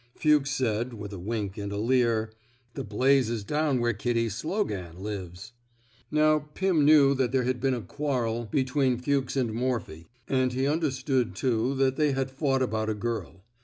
[0.15, 2.31] Fuchs said, with a wink and a leer:
[2.73, 5.53] The blaze's down where Kitty Slogan lives."
[6.09, 10.65] Now Pim knew that there had been a quarrel between Fuchs and Morphy: and he
[10.65, 13.43] understood, too, that they had fought about a girl.